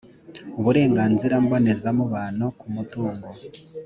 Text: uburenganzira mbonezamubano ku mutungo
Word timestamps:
uburenganzira 0.59 1.33
mbonezamubano 1.43 2.45
ku 2.59 2.65
mutungo 2.75 3.29